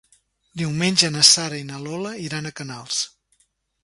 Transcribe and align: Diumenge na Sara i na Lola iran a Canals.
Diumenge 0.59 1.09
na 1.15 1.25
Sara 1.31 1.59
i 1.63 1.67
na 1.71 1.81
Lola 1.83 2.13
iran 2.29 2.49
a 2.49 2.53
Canals. 2.61 3.03